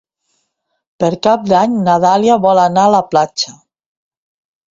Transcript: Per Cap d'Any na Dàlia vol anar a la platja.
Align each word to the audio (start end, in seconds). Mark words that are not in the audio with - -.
Per 1.03 1.09
Cap 1.27 1.43
d'Any 1.51 1.75
na 1.89 1.97
Dàlia 2.05 2.39
vol 2.47 2.61
anar 2.63 2.85
a 2.89 2.93
la 2.97 3.05
platja. 3.13 3.53